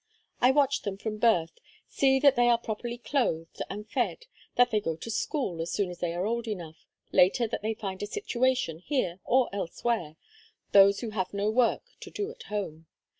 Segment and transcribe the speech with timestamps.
[0.39, 4.81] I watch them from birth, see that they are properly clothed and fed, that they
[4.81, 8.07] go to school as soon as they are old enough, later that they find a
[8.07, 10.15] situation here or elsewhere
[10.71, 12.87] those that have no work to do at home.